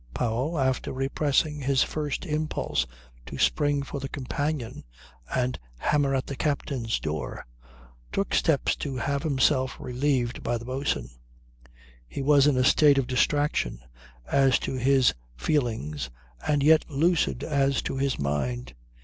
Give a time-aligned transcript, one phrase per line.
[0.15, 2.87] Powell, after repressing his first impulse
[3.27, 4.83] to spring for the companion
[5.31, 7.45] and hammer at the captain's door,
[8.11, 11.11] took steps to have himself relieved by the boatswain.
[12.07, 13.79] He was in a state of distraction
[14.25, 16.09] as to his feelings
[16.47, 18.73] and yet lucid as to his mind.